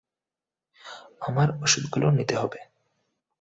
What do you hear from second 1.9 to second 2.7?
গুলো নিতে হবে।